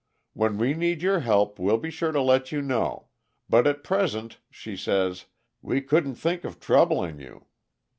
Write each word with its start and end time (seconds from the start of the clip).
'When 0.33 0.57
we 0.57 0.73
need 0.73 1.03
your 1.03 1.19
help, 1.19 1.59
we'll 1.59 1.77
be 1.77 1.91
sure 1.91 2.11
to 2.11 2.23
let 2.23 2.51
you 2.51 2.63
know 2.63 3.09
but 3.47 3.67
at 3.67 3.83
present,' 3.83 4.39
she 4.49 4.75
says, 4.75 5.25
'we 5.61 5.81
couldn't 5.81 6.15
think 6.15 6.43
of 6.43 6.59
troubling 6.59 7.19
you.' 7.19 7.45